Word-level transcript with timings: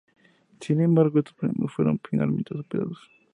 Sin 0.59 0.81
embargo, 0.81 1.19
estos 1.19 1.35
problemas 1.35 1.71
fueron 1.71 2.01
finalmente 2.09 2.55
superados. 2.57 3.07